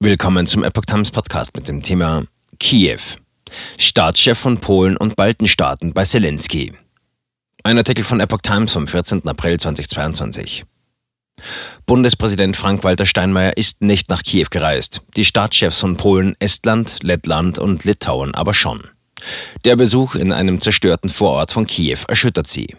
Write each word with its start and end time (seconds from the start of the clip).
Willkommen 0.00 0.46
zum 0.46 0.62
Epoch 0.62 0.84
Times 0.84 1.10
Podcast 1.10 1.56
mit 1.56 1.68
dem 1.68 1.82
Thema 1.82 2.22
Kiew. 2.60 3.00
Staatschef 3.78 4.38
von 4.38 4.58
Polen 4.58 4.96
und 4.96 5.16
Baltenstaaten 5.16 5.92
bei 5.92 6.04
Zelensky. 6.04 6.72
Ein 7.64 7.78
Artikel 7.78 8.04
von 8.04 8.20
Epoch 8.20 8.42
Times 8.42 8.72
vom 8.72 8.86
14. 8.86 9.26
April 9.26 9.58
2022. 9.58 10.62
Bundespräsident 11.84 12.56
Frank-Walter 12.56 13.06
Steinmeier 13.06 13.56
ist 13.56 13.82
nicht 13.82 14.08
nach 14.08 14.22
Kiew 14.22 14.46
gereist. 14.52 15.02
Die 15.16 15.24
Staatschefs 15.24 15.80
von 15.80 15.96
Polen, 15.96 16.36
Estland, 16.38 17.02
Lettland 17.02 17.58
und 17.58 17.82
Litauen 17.82 18.36
aber 18.36 18.54
schon. 18.54 18.84
Der 19.64 19.74
Besuch 19.74 20.14
in 20.14 20.30
einem 20.30 20.60
zerstörten 20.60 21.10
Vorort 21.10 21.50
von 21.50 21.66
Kiew 21.66 21.98
erschüttert 22.06 22.46
sie. 22.46 22.76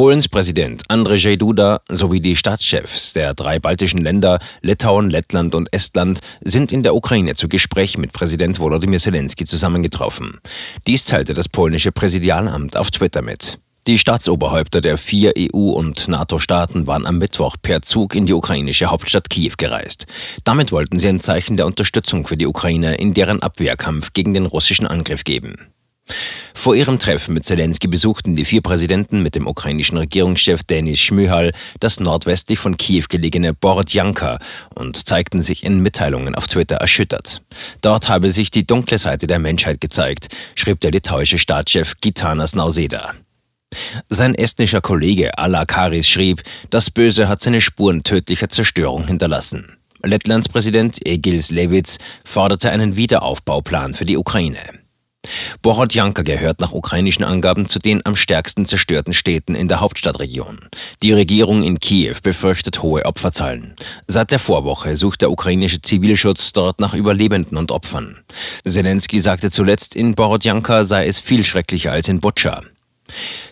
Polens 0.00 0.30
Präsident 0.30 0.82
Andrzej 0.88 1.36
Duda 1.36 1.82
sowie 1.90 2.22
die 2.22 2.34
Staatschefs 2.34 3.12
der 3.12 3.34
drei 3.34 3.58
baltischen 3.58 3.98
Länder 3.98 4.38
Litauen, 4.62 5.10
Lettland 5.10 5.54
und 5.54 5.70
Estland 5.74 6.20
sind 6.40 6.72
in 6.72 6.82
der 6.82 6.94
Ukraine 6.94 7.34
zu 7.34 7.50
Gespräch 7.50 7.98
mit 7.98 8.14
Präsident 8.14 8.58
Volodymyr 8.58 8.98
Zelensky 8.98 9.44
zusammengetroffen. 9.44 10.40
Dies 10.86 11.04
teilte 11.04 11.34
das 11.34 11.50
polnische 11.50 11.92
Präsidialamt 11.92 12.78
auf 12.78 12.90
Twitter 12.90 13.20
mit. 13.20 13.58
Die 13.86 13.98
Staatsoberhäupter 13.98 14.80
der 14.80 14.96
vier 14.96 15.34
EU- 15.36 15.72
und 15.72 16.08
NATO-Staaten 16.08 16.86
waren 16.86 17.04
am 17.04 17.18
Mittwoch 17.18 17.56
per 17.60 17.82
Zug 17.82 18.14
in 18.14 18.24
die 18.24 18.32
ukrainische 18.32 18.86
Hauptstadt 18.86 19.28
Kiew 19.28 19.52
gereist. 19.58 20.06
Damit 20.44 20.72
wollten 20.72 20.98
sie 20.98 21.08
ein 21.08 21.20
Zeichen 21.20 21.58
der 21.58 21.66
Unterstützung 21.66 22.26
für 22.26 22.38
die 22.38 22.46
Ukraine 22.46 22.94
in 22.94 23.12
deren 23.12 23.42
Abwehrkampf 23.42 24.14
gegen 24.14 24.32
den 24.32 24.46
russischen 24.46 24.86
Angriff 24.86 25.24
geben. 25.24 25.74
Vor 26.54 26.74
ihrem 26.74 26.98
Treffen 26.98 27.34
mit 27.34 27.46
Zelensky 27.46 27.88
besuchten 27.88 28.36
die 28.36 28.44
vier 28.44 28.60
Präsidenten 28.60 29.22
mit 29.22 29.34
dem 29.34 29.46
ukrainischen 29.46 29.98
Regierungschef 29.98 30.62
Denis 30.62 31.00
Schmyhal 31.00 31.52
das 31.80 32.00
nordwestlich 32.00 32.58
von 32.58 32.76
Kiew 32.76 33.04
gelegene 33.08 33.54
Borodjanka 33.54 34.38
und 34.74 35.08
zeigten 35.08 35.42
sich 35.42 35.64
in 35.64 35.80
Mitteilungen 35.80 36.34
auf 36.34 36.46
Twitter 36.46 36.76
erschüttert. 36.76 37.42
Dort 37.80 38.08
habe 38.08 38.30
sich 38.30 38.50
die 38.50 38.66
dunkle 38.66 38.98
Seite 38.98 39.26
der 39.26 39.38
Menschheit 39.38 39.80
gezeigt, 39.80 40.28
schrieb 40.54 40.80
der 40.80 40.90
litauische 40.90 41.38
Staatschef 41.38 41.94
Gitanas 42.00 42.54
Nauseda. 42.54 43.14
Sein 44.08 44.34
estnischer 44.34 44.80
Kollege 44.80 45.38
Ala 45.38 45.64
Karis 45.64 46.08
schrieb, 46.08 46.42
das 46.70 46.90
Böse 46.90 47.28
hat 47.28 47.40
seine 47.40 47.60
Spuren 47.60 48.02
tödlicher 48.02 48.48
Zerstörung 48.48 49.06
hinterlassen. 49.06 49.76
Lettlands 50.02 50.48
Präsident 50.48 51.06
Egils 51.06 51.50
Levits 51.50 51.98
forderte 52.24 52.70
einen 52.70 52.96
Wiederaufbauplan 52.96 53.94
für 53.94 54.04
die 54.04 54.16
Ukraine. 54.16 54.79
Borodjanka 55.62 56.22
gehört 56.22 56.60
nach 56.60 56.72
ukrainischen 56.72 57.24
Angaben 57.24 57.68
zu 57.68 57.78
den 57.78 58.04
am 58.06 58.16
stärksten 58.16 58.64
zerstörten 58.64 59.12
Städten 59.12 59.54
in 59.54 59.68
der 59.68 59.80
Hauptstadtregion. 59.80 60.58
Die 61.02 61.12
Regierung 61.12 61.62
in 61.62 61.78
Kiew 61.78 62.16
befürchtet 62.22 62.82
hohe 62.82 63.04
Opferzahlen. 63.04 63.76
Seit 64.06 64.30
der 64.30 64.38
Vorwoche 64.38 64.96
sucht 64.96 65.22
der 65.22 65.30
ukrainische 65.30 65.82
Zivilschutz 65.82 66.52
dort 66.52 66.80
nach 66.80 66.94
Überlebenden 66.94 67.58
und 67.58 67.70
Opfern. 67.70 68.20
Zelensky 68.66 69.20
sagte 69.20 69.50
zuletzt, 69.50 69.94
in 69.94 70.14
Borodjanka 70.14 70.84
sei 70.84 71.06
es 71.06 71.18
viel 71.18 71.44
schrecklicher 71.44 71.92
als 71.92 72.08
in 72.08 72.20
Butscha. 72.20 72.62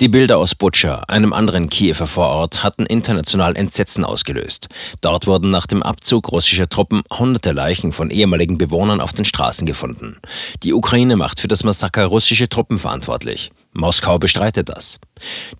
Die 0.00 0.08
Bilder 0.08 0.38
aus 0.38 0.54
Butscha, 0.54 1.02
einem 1.08 1.34
anderen 1.34 1.68
Kiewer 1.68 2.06
Vorort, 2.06 2.64
hatten 2.64 2.86
international 2.86 3.54
Entsetzen 3.54 4.02
ausgelöst. 4.02 4.68
Dort 5.02 5.26
wurden 5.26 5.50
nach 5.50 5.66
dem 5.66 5.82
Abzug 5.82 6.32
russischer 6.32 6.70
Truppen 6.70 7.02
hunderte 7.12 7.52
Leichen 7.52 7.92
von 7.92 8.08
ehemaligen 8.08 8.56
Bewohnern 8.56 9.02
auf 9.02 9.12
den 9.12 9.26
Straßen 9.26 9.66
gefunden. 9.66 10.16
Die 10.62 10.72
Ukraine 10.72 11.16
macht 11.16 11.38
für 11.38 11.48
das 11.48 11.64
Massaker 11.64 12.06
russische 12.06 12.48
Truppen 12.48 12.78
verantwortlich. 12.78 13.50
Moskau 13.74 14.18
bestreitet 14.18 14.70
das. 14.70 15.00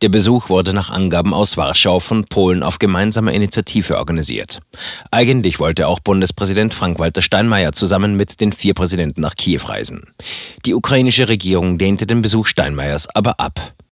Der 0.00 0.08
Besuch 0.08 0.48
wurde 0.48 0.72
nach 0.72 0.88
Angaben 0.88 1.34
aus 1.34 1.58
Warschau 1.58 2.00
von 2.00 2.24
Polen 2.24 2.62
auf 2.62 2.78
gemeinsame 2.78 3.34
Initiative 3.34 3.98
organisiert. 3.98 4.60
Eigentlich 5.10 5.60
wollte 5.60 5.86
auch 5.86 6.00
Bundespräsident 6.00 6.72
Frank-Walter 6.72 7.20
Steinmeier 7.20 7.72
zusammen 7.72 8.16
mit 8.16 8.40
den 8.40 8.54
vier 8.54 8.72
Präsidenten 8.72 9.20
nach 9.20 9.36
Kiew 9.36 9.60
reisen. 9.66 10.14
Die 10.64 10.72
ukrainische 10.72 11.28
Regierung 11.28 11.78
lehnte 11.78 12.06
den 12.06 12.22
Besuch 12.22 12.46
Steinmeiers 12.46 13.06
aber 13.14 13.38
ab. 13.38 13.74